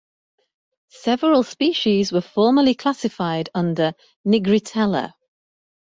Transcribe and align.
Several 0.89 1.43
species 1.43 2.11
were 2.11 2.21
formerly 2.21 2.73
classified 2.73 3.51
under 3.53 3.93
"Nigritella". 4.25 5.13